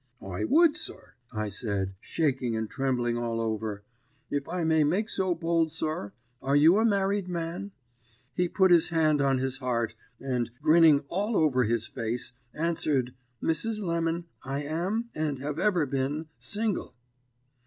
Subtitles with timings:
[0.19, 3.83] "'I would, sir,' I said, shaking and trembling all over.
[4.31, 7.69] 'If I may make so bold, sir, are you a married man?'
[8.33, 13.83] "He put his hand on his heart, and, grinning all over his face, answered, 'Mrs.
[13.83, 16.95] Lemon, I am, and have ever been, single.'